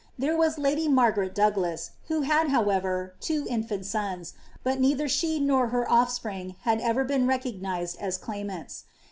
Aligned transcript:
There 0.17 0.35
was 0.35 0.57
lady 0.57 0.87
Margaret 0.87 1.35
Douglas, 1.35 1.91
who 2.07 2.21
had, 2.21 2.47
however, 2.47 3.13
two 3.21 3.45
infant 3.47 3.85
sons, 3.85 4.33
but 4.63 4.79
neither 4.79 5.07
she 5.07 5.39
nor 5.39 5.67
her 5.67 5.87
of&pring 5.87 6.55
had 6.61 6.81
ever 6.81 7.03
been 7.03 7.27
recognised 7.27 7.99
as 7.99 8.17
claimants. 8.17 8.85